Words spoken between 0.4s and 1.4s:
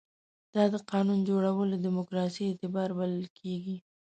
دا د قانون